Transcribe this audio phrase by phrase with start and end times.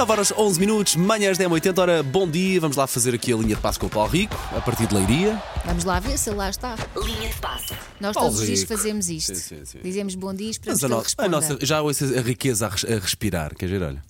[0.00, 2.58] 9 horas 11 minutos, manhãs 10 80 hora, bom dia.
[2.58, 4.94] Vamos lá fazer aqui a linha de passo com o Paulo Rico, a partir de
[4.94, 5.38] Leiria.
[5.66, 6.74] Vamos lá ver se ele lá está.
[6.96, 7.74] Linha de passe.
[8.00, 8.74] Nós Paulo todos os dias Rico.
[8.76, 9.34] fazemos isto.
[9.34, 9.78] Sim, sim, sim.
[9.82, 11.28] Dizemos bom dia e esperamos Mas a, que ele no- a responda.
[11.28, 14.02] nossa, já ouço a riqueza a, res- a respirar, quer dizer, olha.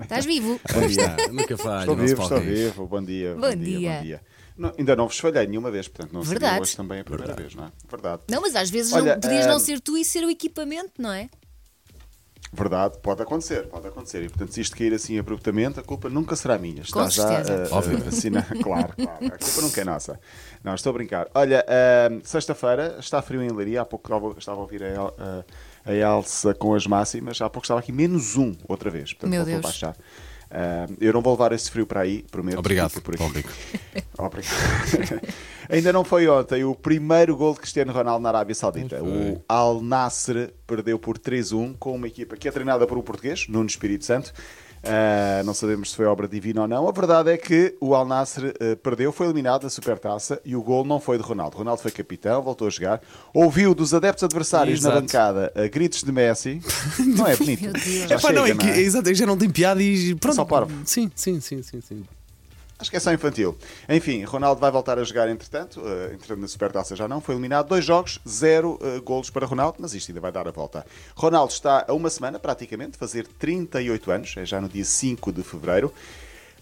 [0.00, 0.58] Estás vivo?
[0.74, 1.80] Aí está, nunca falha.
[1.80, 2.64] Estou o nosso vivo, Paulo estou Rico.
[2.70, 2.86] vivo.
[2.86, 3.34] Bom dia.
[3.34, 3.90] Bom dia.
[3.98, 4.20] bom dia.
[4.56, 6.62] Não, ainda não vos falhei nenhuma vez, portanto não seria Verdade.
[6.62, 7.68] hoje também a primeira vez, não é?
[7.90, 8.22] Verdade.
[8.30, 10.92] Não, mas às vezes Olha, não, podias não eh, ser tu e ser o equipamento,
[10.98, 11.28] não é?
[12.56, 14.22] Verdade, pode acontecer, pode acontecer.
[14.22, 16.82] E portanto, se isto cair assim abruptamente, a culpa nunca será minha.
[16.82, 17.98] Está Com já uh, Óbvio.
[17.98, 19.26] uh, assina- Claro, claro.
[19.26, 20.20] A culpa nunca é nossa.
[20.62, 21.28] Não, estou a brincar.
[21.34, 23.82] Olha, uh, sexta-feira está frio em Leiria.
[23.82, 25.44] Há pouco estava, estava a ouvir a, El- uh,
[25.84, 27.40] a Elsa com as máximas.
[27.40, 29.12] Há pouco estava aqui menos um outra vez.
[29.12, 29.72] Portanto, Meu voltou a Deus.
[29.72, 29.96] baixar.
[30.54, 32.60] Uh, eu não vou levar esse frio para aí, prometo.
[32.60, 33.24] Obrigado, por aqui.
[34.16, 35.20] Obrigado.
[35.68, 39.02] Ainda não foi ontem o primeiro gol de Cristiano Ronaldo na Arábia Saudita.
[39.02, 43.48] O Al Nasser perdeu por 3-1 com uma equipa que é treinada por um português,
[43.48, 44.32] Nuno Espírito Santo.
[44.86, 46.88] Ah, não sabemos se foi obra divina ou não.
[46.88, 50.62] A verdade é que o Al Nasser ah, perdeu, foi eliminado da Supertaça e o
[50.62, 51.56] gol não foi de Ronaldo.
[51.56, 53.00] Ronaldo foi capitão, voltou a jogar.
[53.32, 55.02] Ouviu dos adeptos adversários na Exato.
[55.02, 56.60] bancada ah, gritos de Messi.
[57.16, 57.78] Não é bonito?
[58.08, 58.80] Já Epá, não, é que, não é?
[58.80, 60.34] exato, é já não tem piada e pronto.
[60.36, 60.72] Só parvo.
[60.84, 62.04] Sim, sim, sim, sim, sim.
[62.78, 63.56] Acho que é só infantil.
[63.88, 65.80] Enfim, Ronaldo vai voltar a jogar entretanto.
[65.80, 67.20] Uh, entretanto, na Supertaça já não.
[67.20, 67.68] Foi eliminado.
[67.68, 70.84] Dois jogos, zero uh, golos para Ronaldo, mas isto ainda vai dar a volta.
[71.14, 74.34] Ronaldo está a uma semana, praticamente, de fazer 38 anos.
[74.36, 75.94] É já no dia 5 de fevereiro.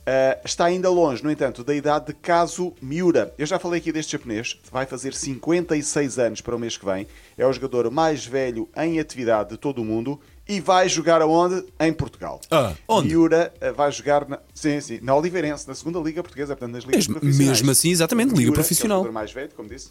[0.02, 3.32] Uh, está ainda longe, no entanto, da idade de Kazu Miura.
[3.38, 4.60] Eu já falei aqui deste japonês.
[4.70, 7.06] Vai fazer 56 anos para o mês que vem.
[7.38, 10.20] É o jogador mais velho em atividade de todo o mundo.
[10.48, 11.64] E vai jogar aonde?
[11.78, 12.40] Em Portugal.
[12.50, 13.08] Ah, onde?
[13.08, 16.84] Miura uh, vai jogar na, sim, sim, na Oliveirense, na segunda Liga Portuguesa, portanto, nas
[16.84, 17.58] ligas Mesmo- profissionais.
[17.60, 18.98] mesmo assim, exatamente, Liga Miura, profissional.
[19.02, 19.90] Que é o jogador mais velho, como disse.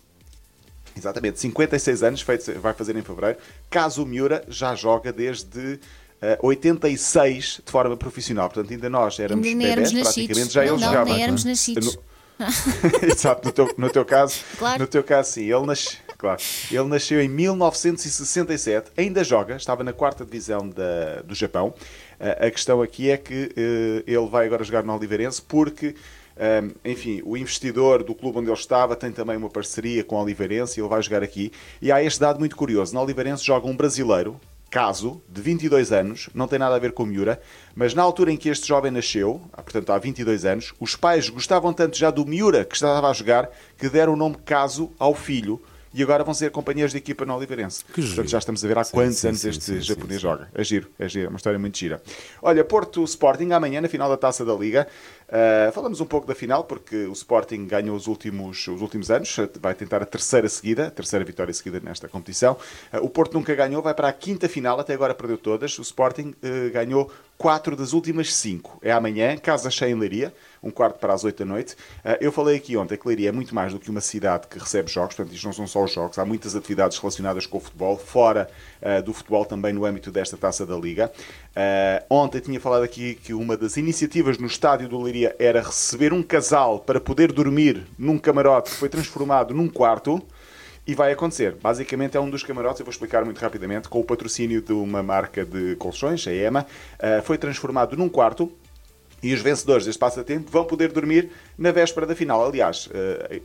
[0.97, 3.38] Exatamente, 56 anos, feito, vai fazer em fevereiro.
[3.69, 5.79] Caso Miura já joga desde
[6.22, 8.49] eh, 86 de forma profissional.
[8.49, 11.09] Portanto, ainda nós éramos Ainda bebés, praticamente já não, ele não, jogava.
[11.09, 11.95] nem éramos nascidos.
[11.95, 12.02] No-
[13.07, 14.79] Exato, no teu, no teu caso, Claro.
[14.81, 16.39] no teu caso sim, ele, nasce, claro,
[16.69, 21.73] ele nasceu em 1967, ainda joga, estava na quarta divisão da, do Japão.
[22.19, 25.95] Eh, a questão aqui é que eh, ele vai agora jogar no Oliveirense porque,
[26.37, 30.21] eh, enfim, o investidor do clube onde ele estava tem também uma parceria com o
[30.21, 31.51] Oliveirense e ele vai jogar aqui.
[31.81, 34.39] E há este dado muito curioso, no Oliveirense joga um brasileiro,
[34.69, 37.41] Caso, de 22 anos, não tem nada a ver com Miura,
[37.75, 41.73] mas na altura em que este jovem nasceu, portanto há 22 anos, os pais gostavam
[41.73, 45.61] tanto já do Miura que estava a jogar que deram o nome Caso ao filho
[45.94, 47.84] e agora vão ser companheiros de equipa no Oliveirense.
[47.85, 50.50] Que portanto já estamos a ver há Sim, quantos sim, anos sim, este japonês joga.
[50.53, 52.02] É giro, é giro, é uma história muito gira.
[52.41, 54.88] Olha, Porto Sporting amanhã na final da Taça da Liga.
[55.31, 59.34] Ah, falamos um pouco da final porque o Sporting ganhou os últimos, os últimos anos,
[59.62, 62.57] vai tentar a terceira seguida, a terceira vitória seguida nesta competição.
[62.91, 65.80] Ah, o Porto nunca ganhou, vai para a quinta final, até agora perdeu todas.
[65.80, 67.09] O Sporting eh, ganhou
[67.41, 68.78] quatro das últimas cinco.
[68.84, 70.31] É amanhã, casa cheia em Leiria,
[70.62, 71.75] um quarto para as oito da noite.
[72.06, 74.59] Ah, eu falei aqui ontem que Leiria é muito mais do que uma cidade que
[74.59, 77.59] recebe jogos, portanto, isto não são só os jogos, há muitas atividades relacionadas com o
[77.59, 78.47] futebol, fora
[78.80, 81.12] ah, do futebol também no âmbito desta taça da Liga.
[81.56, 86.13] Ah, ontem tinha falado aqui que uma das iniciativas no estádio do Leiria era receber
[86.13, 90.22] um casal para poder dormir num camarote que foi transformado num quarto.
[90.86, 91.56] E vai acontecer.
[91.62, 95.03] Basicamente é um dos camarotes, eu vou explicar muito rapidamente, com o patrocínio de uma
[95.03, 96.66] marca de colchões, a EMA,
[97.00, 98.52] ah, foi transformado num quarto
[99.22, 102.44] e os vencedores deste passatempo vão poder dormir na véspera da final.
[102.44, 103.42] Aliás, eh,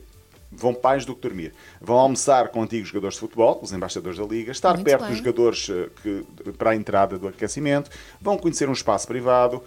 [0.51, 1.53] vão mais do que dormir.
[1.79, 5.09] Vão almoçar com antigos jogadores de futebol, os embaixadores da Liga, estar Muito perto bem.
[5.09, 9.61] dos jogadores eh, que, para a entrada do aquecimento, vão conhecer um espaço privado,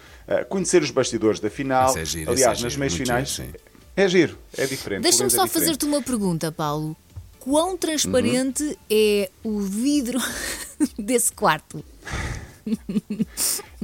[0.49, 1.91] conhecer os bastidores da final.
[1.91, 3.29] Isso é giro, Aliás, isso é nas meias finais.
[3.29, 3.55] giro, sim.
[3.97, 5.03] é giro, é diferente.
[5.05, 5.65] Deixa-me é só diferente.
[5.67, 6.97] fazer-te uma pergunta, Paulo.
[7.41, 10.19] Quão transparente é o vidro
[10.99, 11.83] desse quarto?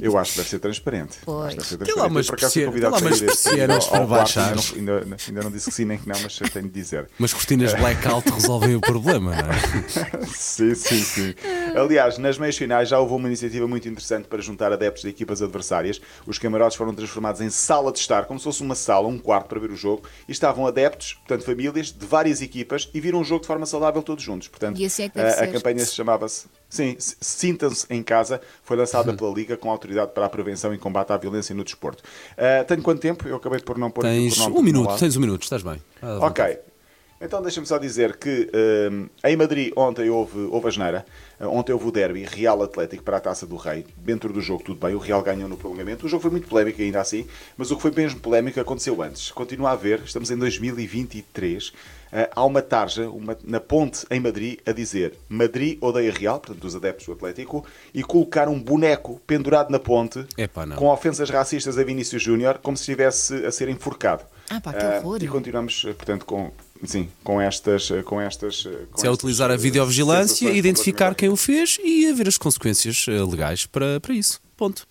[0.00, 1.16] Eu acho que deve ser transparente.
[1.24, 1.56] Pois.
[1.56, 1.94] Acho que deve ser transparente.
[1.94, 2.02] tem
[2.90, 4.54] lá umas persianas para baixar.
[4.74, 6.72] Ainda não, ainda, ainda não disse que sim nem que não, mas eu tenho de
[6.74, 7.08] dizer.
[7.18, 10.26] Mas cortinas blackout resolvem o problema, não é?
[10.36, 11.34] Sim, sim, sim.
[11.76, 15.42] Aliás, nas meias finais já houve uma iniciativa muito interessante para juntar adeptos de equipas
[15.42, 16.00] adversárias.
[16.26, 19.46] Os camarotes foram transformados em sala de estar, como se fosse uma sala, um quarto
[19.48, 23.24] para ver o jogo, e estavam adeptos, portanto famílias, de várias equipas e viram o
[23.24, 24.48] jogo de forma saudável todos juntos.
[24.48, 28.40] Portanto, E assim é que deve a, a campanha se chamava-se Sim, Sintam-se em Casa,
[28.62, 29.16] foi lançada Uhum.
[29.16, 32.02] pela Liga com a Autoridade para a Prevenção e Combate à Violência no Desporto.
[32.36, 33.28] Ah, tenho quanto tempo?
[33.28, 35.80] Eu acabei por não pôr Tens cronómetro um minuto, tens um minuto, estás bem.
[36.02, 36.58] Ah, Ok.
[37.20, 38.50] Então deixa-me só dizer que
[38.90, 41.06] hum, em Madrid ontem houve, houve a geneira.
[41.40, 43.86] Uh, ontem houve o derby Real Atlético para a Taça do Rei.
[43.96, 46.04] Dentro do jogo tudo bem, o Real ganhou no prolongamento.
[46.04, 47.26] O jogo foi muito polémico ainda assim,
[47.56, 49.30] mas o que foi mesmo polémico aconteceu antes.
[49.30, 51.72] Continua a haver, estamos em 2023, uh,
[52.32, 56.76] há uma tarja uma, na ponte em Madrid a dizer Madrid odeia Real, portanto dos
[56.76, 57.64] adeptos do Atlético,
[57.94, 62.76] e colocar um boneco pendurado na ponte Epá, com ofensas racistas a Vinícius Júnior, como
[62.76, 64.24] se estivesse a ser enforcado.
[64.50, 65.18] Ah, pá, que horror.
[65.22, 66.52] e continuamos, eh, portanto, com,
[66.84, 67.90] sim, com estas.
[67.90, 71.78] eh, Com estas eh, com Se é utilizar a eh, videovigilância, identificar quem o fez
[71.82, 74.40] e haver as consequências legais para, para isso.
[74.56, 74.86] Ponto.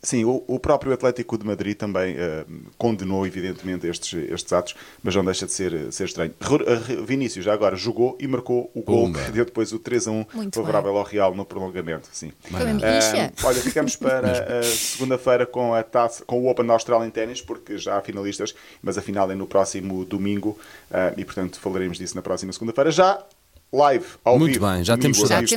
[0.00, 2.44] Sim, o, o próprio Atlético de Madrid também eh,
[2.78, 6.32] condenou, evidentemente, estes, estes atos, mas não deixa de ser, eh, ser estranho.
[6.40, 9.24] Eh, Vinícius já agora jogou e marcou o gol Pumba.
[9.24, 12.08] que deu depois o 3 a 1 Muito favorável ao Real no prolongamento.
[12.12, 12.30] Sim.
[12.48, 13.32] Rixa.
[13.42, 17.42] olha, ficamos para a segunda-feira com, a taça- com o Open da Austrália em ténis,
[17.42, 20.56] porque já há finalistas, mas a final é no próximo domingo
[21.16, 22.90] e, portanto, falaremos disso na próxima segunda-feira.
[22.92, 23.20] Já
[23.72, 24.66] live, ao Muito vivo.
[24.66, 25.50] bem, já temos saudades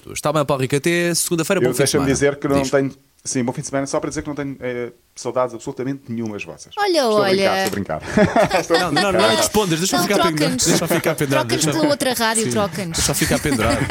[0.00, 0.16] tuas.
[0.16, 2.14] Está bem, Paulo Rico, até segunda-feira, bom Eu fim de deixa-me semana.
[2.14, 2.70] dizer que não Diz.
[2.70, 2.92] tenho.
[3.24, 6.44] Sim, bom fim de semana, só para dizer que não tenho eh, saudades absolutamente nenhumas
[6.44, 6.72] vossas.
[6.78, 7.66] Olha, estou olha.
[7.66, 8.60] A brincar, estou a brincar.
[8.60, 10.56] Estou a Não, não, não, não respondas, deixa Não, ficar pendurado.
[10.64, 11.48] Deixa ficar pendurado.
[11.48, 12.96] Troca-nos pela outra rádio, troca-nos.
[12.96, 13.86] deixa ficar pendurado.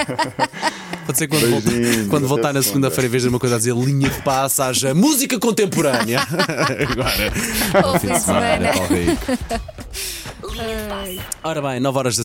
[1.05, 2.89] Pode ser quando, voltar, Beijinhos, quando voltar na segunda.
[2.89, 6.19] segunda-feira, em vez de uma coisa a dizer linha de passe, haja música contemporânea.
[6.89, 7.31] Agora,
[7.81, 8.69] Bom fim de semana.
[11.43, 12.15] Ora bem, 9 horas